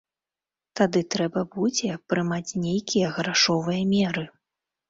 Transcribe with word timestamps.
Тады 0.79 1.01
трэба 1.15 1.43
будзе 1.57 1.99
прымаць 2.13 2.57
нейкія 2.65 3.13
грашовыя 3.19 3.81
меры. 3.95 4.29